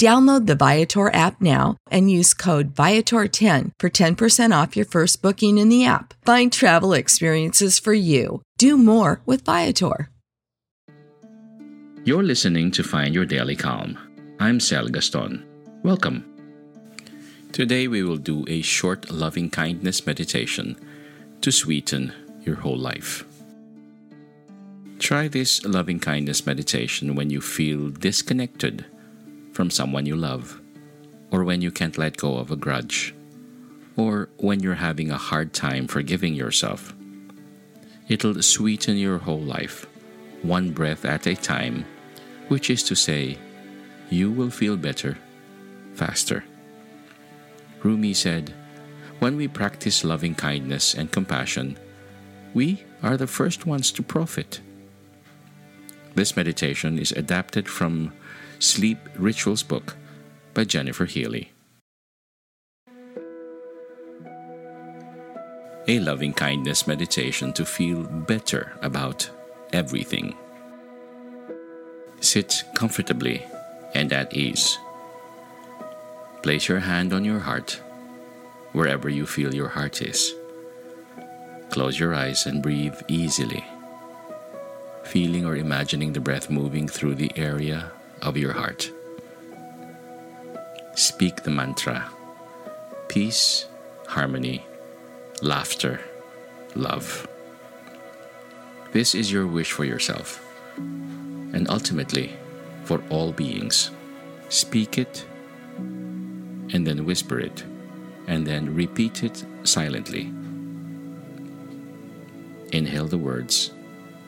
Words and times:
Download 0.00 0.46
the 0.46 0.54
Viator 0.54 1.12
app 1.12 1.42
now 1.42 1.76
and 1.90 2.10
use 2.10 2.32
code 2.32 2.74
Viator10 2.74 3.72
for 3.78 3.90
10% 3.90 4.62
off 4.62 4.74
your 4.74 4.86
first 4.86 5.20
booking 5.20 5.58
in 5.58 5.68
the 5.68 5.84
app. 5.84 6.14
Find 6.24 6.50
travel 6.50 6.94
experiences 6.94 7.78
for 7.78 7.92
you. 7.92 8.40
Do 8.56 8.78
more 8.78 9.20
with 9.26 9.44
Viator. 9.44 10.08
You're 12.02 12.22
listening 12.22 12.70
to 12.70 12.82
Find 12.82 13.14
Your 13.14 13.26
Daily 13.26 13.54
Calm. 13.54 13.98
I'm 14.40 14.58
Sel 14.58 14.88
Gaston. 14.88 15.44
Welcome. 15.82 16.24
Today 17.52 17.86
we 17.86 18.02
will 18.02 18.16
do 18.16 18.46
a 18.48 18.62
short 18.62 19.10
loving 19.10 19.50
kindness 19.50 20.06
meditation 20.06 20.76
to 21.42 21.52
sweeten 21.52 22.14
your 22.40 22.56
whole 22.56 22.78
life. 22.78 23.26
Try 24.98 25.28
this 25.28 25.62
loving 25.66 26.00
kindness 26.00 26.46
meditation 26.46 27.14
when 27.14 27.28
you 27.28 27.42
feel 27.42 27.90
disconnected 27.90 28.86
from 29.52 29.70
someone 29.70 30.06
you 30.06 30.16
love, 30.16 30.60
or 31.30 31.44
when 31.44 31.60
you 31.60 31.70
can't 31.70 31.98
let 31.98 32.16
go 32.16 32.36
of 32.36 32.50
a 32.50 32.56
grudge, 32.56 33.14
or 33.96 34.28
when 34.38 34.60
you're 34.60 34.74
having 34.74 35.10
a 35.10 35.16
hard 35.16 35.52
time 35.52 35.86
forgiving 35.86 36.34
yourself. 36.34 36.94
It'll 38.08 38.42
sweeten 38.42 38.96
your 38.96 39.18
whole 39.18 39.40
life, 39.40 39.86
one 40.42 40.70
breath 40.72 41.04
at 41.04 41.26
a 41.26 41.34
time, 41.34 41.84
which 42.48 42.70
is 42.70 42.82
to 42.84 42.96
say, 42.96 43.38
you 44.10 44.30
will 44.30 44.50
feel 44.50 44.76
better 44.76 45.16
faster. 45.94 46.44
Rumi 47.82 48.12
said, 48.12 48.52
When 49.20 49.36
we 49.36 49.48
practice 49.48 50.04
loving 50.04 50.34
kindness 50.34 50.94
and 50.94 51.12
compassion, 51.12 51.78
we 52.52 52.82
are 53.02 53.16
the 53.16 53.26
first 53.26 53.66
ones 53.66 53.92
to 53.92 54.02
profit. 54.02 54.60
This 56.14 56.36
meditation 56.36 56.98
is 56.98 57.12
adapted 57.12 57.68
from 57.68 58.12
Sleep 58.60 58.98
Rituals 59.16 59.62
book 59.62 59.96
by 60.52 60.64
Jennifer 60.64 61.06
Healy. 61.06 61.50
A 65.88 65.98
loving 65.98 66.34
kindness 66.34 66.86
meditation 66.86 67.54
to 67.54 67.64
feel 67.64 68.02
better 68.02 68.72
about 68.82 69.30
everything. 69.72 70.36
Sit 72.20 72.64
comfortably 72.74 73.42
and 73.94 74.12
at 74.12 74.36
ease. 74.36 74.76
Place 76.42 76.68
your 76.68 76.80
hand 76.80 77.14
on 77.14 77.24
your 77.24 77.40
heart, 77.40 77.80
wherever 78.72 79.08
you 79.08 79.24
feel 79.24 79.54
your 79.54 79.68
heart 79.68 80.02
is. 80.02 80.34
Close 81.70 81.98
your 81.98 82.14
eyes 82.14 82.44
and 82.44 82.62
breathe 82.62 83.00
easily, 83.08 83.64
feeling 85.02 85.46
or 85.46 85.56
imagining 85.56 86.12
the 86.12 86.20
breath 86.20 86.50
moving 86.50 86.86
through 86.86 87.14
the 87.14 87.32
area 87.36 87.90
of 88.22 88.36
your 88.36 88.52
heart. 88.52 88.90
Speak 90.94 91.42
the 91.42 91.50
mantra 91.50 92.10
peace, 93.08 93.66
harmony, 94.06 94.64
laughter, 95.42 96.00
love. 96.76 97.26
This 98.92 99.14
is 99.14 99.32
your 99.32 99.46
wish 99.46 99.72
for 99.72 99.84
yourself 99.84 100.44
and 100.76 101.68
ultimately 101.68 102.32
for 102.84 103.02
all 103.10 103.32
beings. 103.32 103.90
Speak 104.48 104.98
it 104.98 105.24
and 105.78 106.86
then 106.86 107.04
whisper 107.04 107.40
it 107.40 107.64
and 108.26 108.46
then 108.46 108.74
repeat 108.74 109.24
it 109.24 109.44
silently. 109.64 110.32
Inhale 112.72 113.08
the 113.08 113.18
words 113.18 113.72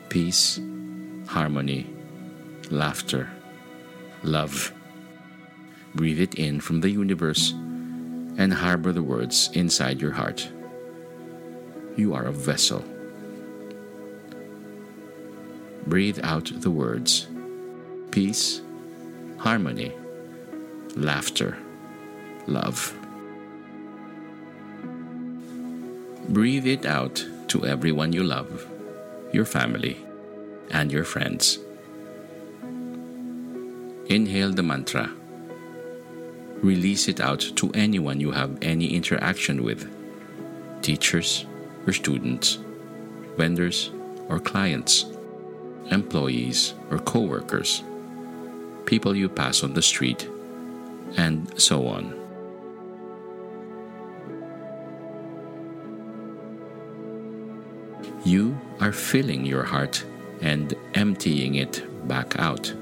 peace, 0.09 0.61
harmony, 1.29 1.87
laughter, 2.71 3.31
love. 4.23 4.73
Breathe 5.95 6.21
it 6.21 6.35
in 6.35 6.61
from 6.61 6.81
the 6.81 6.91
universe 6.91 7.53
and 7.53 8.53
harbor 8.53 8.93
the 8.93 9.03
words 9.03 9.51
inside 9.53 10.01
your 10.01 10.13
heart. 10.13 10.49
You 11.97 12.15
are 12.15 12.25
a 12.25 12.33
vessel. 12.33 12.85
Breathe 15.87 16.21
out 16.23 16.51
the 16.55 16.71
words 16.71 17.27
peace, 18.11 18.61
harmony, 19.39 19.93
laughter, 20.97 21.57
love. 22.47 22.95
Breathe 26.29 26.67
it 26.67 26.87
out 26.87 27.25
to 27.49 27.67
everyone 27.67 28.13
you 28.13 28.23
love, 28.23 28.67
your 29.33 29.45
family, 29.45 29.99
and 30.71 30.93
your 30.93 31.05
friends. 31.05 31.59
Inhale 34.13 34.53
the 34.53 34.63
mantra. 34.63 35.11
Release 36.61 37.09
it 37.09 37.19
out 37.19 37.41
to 37.57 37.71
anyone 37.73 38.21
you 38.21 38.31
have 38.31 38.59
any 38.61 38.95
interaction 38.95 39.65
with 39.65 39.89
teachers 40.83 41.47
or 41.87 41.95
students, 41.95 42.59
vendors 43.39 43.91
or 44.29 44.39
clients, 44.39 45.07
employees 45.91 46.75
or 46.91 46.99
co 46.99 47.21
workers, 47.21 47.83
people 48.85 49.17
you 49.17 49.31
pass 49.31 49.63
on 49.63 49.73
the 49.73 49.81
street, 49.81 50.29
and 51.17 51.51
so 51.59 51.87
on. 51.87 52.13
You 58.27 58.61
are 58.79 58.93
filling 58.93 59.47
your 59.47 59.65
heart 59.65 60.05
and 60.43 60.75
emptying 60.93 61.55
it 61.55 61.83
back 62.07 62.39
out. 62.39 62.75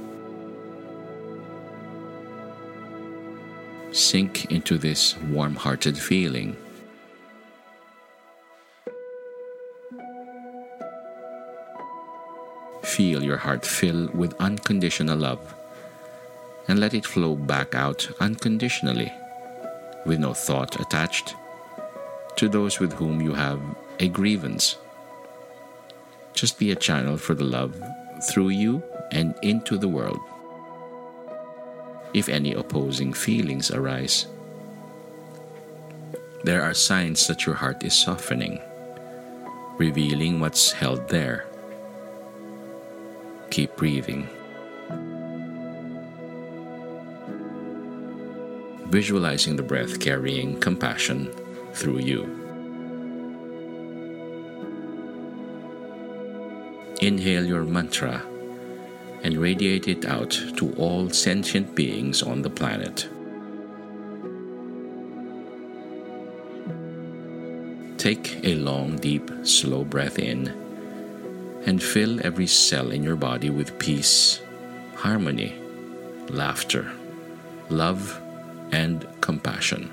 Sink 3.93 4.53
into 4.53 4.79
this 4.79 5.17
warm 5.17 5.57
hearted 5.57 5.99
feeling. 5.99 6.57
Feel 12.83 13.25
your 13.25 13.37
heart 13.37 13.67
fill 13.67 14.09
with 14.15 14.33
unconditional 14.41 15.19
love 15.19 15.55
and 16.69 16.79
let 16.79 16.95
it 16.95 17.05
flow 17.05 17.35
back 17.35 17.75
out 17.75 18.09
unconditionally, 18.21 19.13
with 20.07 20.21
no 20.21 20.35
thought 20.35 20.81
attached, 20.81 21.35
to 22.37 22.49
those 22.49 22.79
with 22.79 22.93
whom 22.93 23.21
you 23.21 23.35
have 23.35 23.61
a 23.99 24.09
grievance. 24.09 24.77
Just 26.33 26.61
be 26.61 26.71
a 26.71 26.77
channel 26.77 27.17
for 27.17 27.35
the 27.35 27.45
love 27.45 27.75
through 28.31 28.51
you 28.51 28.85
and 29.11 29.35
into 29.43 29.77
the 29.77 29.89
world. 29.89 30.21
If 32.13 32.29
any 32.29 32.53
opposing 32.55 33.13
feelings 33.13 33.71
arise, 33.71 34.27
there 36.43 36.63
are 36.63 36.75
signs 36.75 37.27
that 37.27 37.47
your 37.47 37.55
heart 37.55 37.85
is 37.85 37.95
softening, 37.95 38.61
revealing 39.79 40.41
what's 40.41 40.73
held 40.73 41.09
there. 41.09 41.47
Keep 43.51 43.77
breathing. 43.77 44.29
Visualizing 48.87 49.57
the 49.57 49.63
breath 49.63 50.01
carrying 50.01 50.59
compassion 50.59 51.33
through 51.75 52.01
you. 52.01 52.25
Inhale 57.01 57.47
your 57.47 57.65
mantra 57.65 58.23
and 59.23 59.37
radiate 59.37 59.89
it 59.89 60.05
out 60.05 60.31
to 60.57 60.73
all 60.75 61.11
sentient 61.11 61.75
beings 61.75 62.23
on 62.23 62.43
the 62.43 62.51
planet. 62.51 63.09
Take 67.99 68.43
a 68.45 68.55
long, 68.55 68.97
deep, 68.97 69.31
slow 69.43 69.85
breath 69.85 70.19
in 70.19 70.49
and 71.67 71.83
fill 71.83 72.25
every 72.25 72.47
cell 72.47 72.91
in 72.91 73.03
your 73.03 73.17
body 73.17 73.51
with 73.51 73.79
peace, 73.79 74.41
harmony, 74.97 75.55
laughter, 76.31 76.91
love, 77.69 78.19
and 78.73 79.07
compassion. 79.21 79.91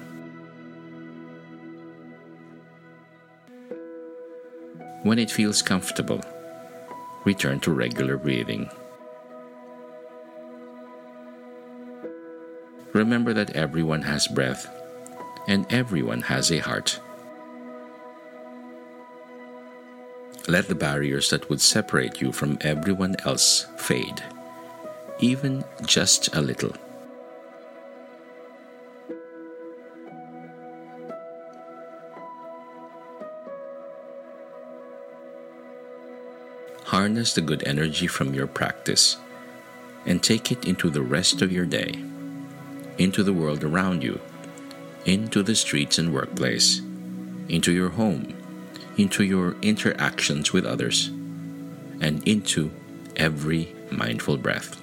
When 5.03 5.19
it 5.19 5.29
feels 5.29 5.61
comfortable, 5.61 6.21
return 7.25 7.59
to 7.61 7.71
regular 7.71 8.17
breathing. 8.17 8.69
Remember 12.97 13.31
that 13.31 13.55
everyone 13.55 14.01
has 14.01 14.25
breath 14.27 14.67
and 15.47 15.71
everyone 15.71 16.23
has 16.23 16.51
a 16.51 16.57
heart. 16.57 16.99
Let 20.47 20.67
the 20.67 20.73
barriers 20.73 21.29
that 21.29 21.47
would 21.47 21.61
separate 21.61 22.21
you 22.21 22.31
from 22.31 22.57
everyone 22.61 23.15
else 23.23 23.67
fade, 23.77 24.23
even 25.19 25.63
just 25.85 26.33
a 26.35 26.41
little. 26.41 26.73
Harness 36.85 37.35
the 37.35 37.41
good 37.41 37.61
energy 37.67 38.07
from 38.07 38.33
your 38.33 38.47
practice 38.47 39.17
and 40.07 40.23
take 40.23 40.51
it 40.51 40.65
into 40.65 40.89
the 40.89 41.03
rest 41.03 41.43
of 41.43 41.51
your 41.51 41.67
day, 41.67 41.93
into 42.97 43.23
the 43.23 43.33
world 43.33 43.63
around 43.63 44.03
you, 44.03 44.19
into 45.05 45.43
the 45.43 45.55
streets 45.55 45.97
and 45.97 46.13
workplace, 46.13 46.81
into 47.49 47.71
your 47.71 47.89
home 47.89 48.33
into 48.97 49.23
your 49.23 49.55
interactions 49.61 50.51
with 50.51 50.65
others, 50.65 51.07
and 52.01 52.27
into 52.27 52.71
every 53.15 53.73
mindful 53.91 54.37
breath. 54.37 54.81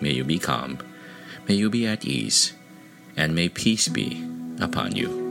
May 0.00 0.12
you 0.12 0.24
be 0.24 0.38
calm, 0.38 0.78
may 1.48 1.54
you 1.54 1.70
be 1.70 1.86
at 1.86 2.04
ease, 2.04 2.54
and 3.16 3.34
may 3.34 3.48
peace 3.48 3.88
be 3.88 4.26
upon 4.60 4.96
you. 4.96 5.22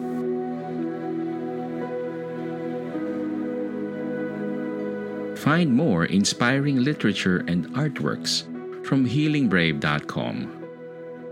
Find 5.35 5.73
more 5.73 6.05
inspiring 6.05 6.83
literature 6.83 7.43
and 7.47 7.67
artworks 7.69 8.45
from 8.83 9.07
healingbrave.com. 9.07 10.59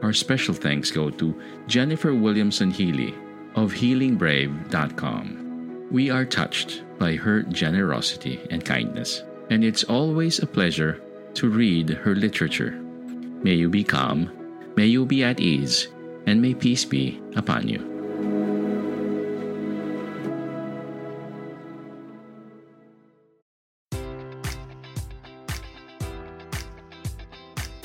Our 0.01 0.13
special 0.13 0.53
thanks 0.53 0.89
go 0.89 1.09
to 1.09 1.39
Jennifer 1.67 2.15
Williamson 2.15 2.71
Healy 2.71 3.13
of 3.55 3.73
healingbrave.com. 3.73 5.87
We 5.91 6.09
are 6.09 6.25
touched 6.25 6.83
by 6.97 7.15
her 7.15 7.43
generosity 7.43 8.39
and 8.49 8.63
kindness, 8.63 9.23
and 9.49 9.63
it's 9.63 9.83
always 9.83 10.39
a 10.39 10.47
pleasure 10.47 11.01
to 11.35 11.49
read 11.49 11.89
her 11.89 12.15
literature. 12.15 12.71
May 13.43 13.55
you 13.55 13.69
be 13.69 13.83
calm, 13.83 14.31
may 14.75 14.85
you 14.85 15.05
be 15.05 15.23
at 15.23 15.39
ease, 15.39 15.87
and 16.25 16.41
may 16.41 16.53
peace 16.53 16.85
be 16.85 17.21
upon 17.35 17.67
you. 17.67 17.90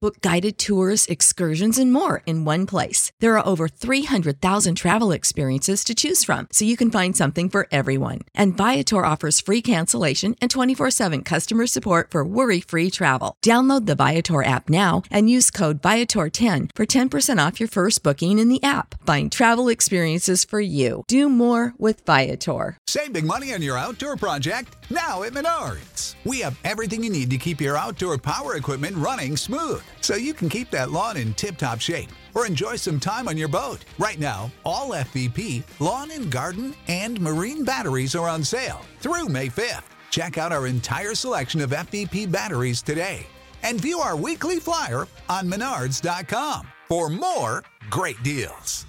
Book 0.00 0.20
guided 0.20 0.58
tours, 0.58 1.06
excursions, 1.06 1.76
and 1.76 1.92
more 1.92 2.22
in 2.24 2.44
one 2.44 2.66
place. 2.66 3.10
There 3.18 3.36
are 3.36 3.44
over 3.44 3.66
300,000 3.66 4.76
travel 4.76 5.10
experiences 5.10 5.82
to 5.82 5.92
choose 5.92 6.22
from, 6.22 6.46
so 6.52 6.64
you 6.64 6.76
can 6.76 6.92
find 6.92 7.16
something 7.16 7.48
for 7.48 7.66
everyone. 7.72 8.20
And 8.32 8.56
Viator 8.56 9.04
offers 9.04 9.40
free 9.40 9.60
cancellation 9.60 10.36
and 10.40 10.52
24 10.52 10.92
7 10.92 11.24
customer 11.24 11.66
support 11.66 12.12
for 12.12 12.24
worry 12.24 12.60
free 12.60 12.92
travel. 12.92 13.34
Download 13.44 13.86
the 13.86 13.96
Viator 13.96 14.44
app 14.44 14.70
now 14.70 15.02
and 15.10 15.28
use 15.28 15.50
code 15.50 15.82
Viator10 15.82 16.70
for 16.76 16.86
10% 16.86 17.44
off 17.44 17.58
your 17.58 17.68
first 17.68 18.04
booking 18.04 18.38
in 18.38 18.48
the 18.48 18.62
app. 18.62 19.04
Find 19.04 19.32
travel 19.32 19.66
experiences 19.66 20.44
for 20.44 20.60
you. 20.60 21.02
Do 21.08 21.28
more 21.28 21.74
with 21.76 22.06
Viator. 22.06 22.78
Save 22.86 23.14
big 23.14 23.24
money 23.24 23.52
on 23.52 23.62
your 23.62 23.76
outdoor 23.76 24.16
project 24.16 24.76
now 24.90 25.24
at 25.24 25.32
Menards. 25.32 26.14
We 26.24 26.38
have 26.42 26.56
everything 26.62 27.02
you 27.02 27.10
need 27.10 27.30
to 27.30 27.36
keep 27.36 27.60
your 27.60 27.76
outdoor 27.76 28.16
power 28.18 28.54
equipment 28.54 28.94
running 28.94 29.36
smooth 29.36 29.82
so 30.00 30.16
you 30.16 30.34
can 30.34 30.48
keep 30.48 30.70
that 30.70 30.90
lawn 30.90 31.16
in 31.16 31.34
tip 31.34 31.56
top 31.56 31.80
shape 31.80 32.10
or 32.34 32.46
enjoy 32.46 32.76
some 32.76 33.00
time 33.00 33.28
on 33.28 33.36
your 33.36 33.48
boat. 33.48 33.84
Right 33.98 34.18
now, 34.18 34.50
all 34.64 34.90
FVP, 34.90 35.62
lawn 35.80 36.10
and 36.10 36.30
garden, 36.30 36.74
and 36.88 37.20
marine 37.20 37.64
batteries 37.64 38.14
are 38.14 38.28
on 38.28 38.44
sale 38.44 38.80
through 39.00 39.28
May 39.28 39.48
5th. 39.48 39.84
Check 40.10 40.38
out 40.38 40.52
our 40.52 40.66
entire 40.66 41.14
selection 41.14 41.60
of 41.60 41.70
FVP 41.70 42.30
batteries 42.30 42.82
today 42.82 43.26
and 43.62 43.80
view 43.80 43.98
our 43.98 44.16
weekly 44.16 44.60
flyer 44.60 45.06
on 45.28 45.50
menards.com 45.50 46.66
for 46.86 47.08
more 47.08 47.64
great 47.90 48.22
deals. 48.22 48.86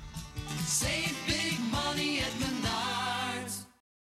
Save 0.65 1.38